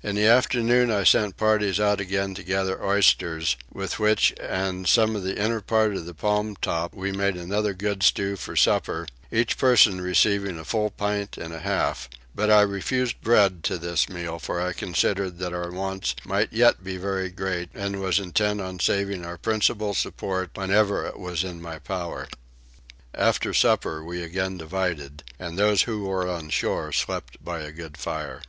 [0.00, 5.16] In the afternoon I sent parties out again to gather oysters, with which and some
[5.16, 9.08] of the inner part of the palm top we made another good stew for supper,
[9.32, 14.08] each person receiving a full pint and a half; but I refused bread to this
[14.08, 18.60] meal for I considered that our wants might yet be very great, and was intent
[18.60, 22.28] on saving our principal support whenever it was in my power.
[23.14, 27.96] After supper we again divided and those who were on shore slept by a good
[27.96, 28.42] fire.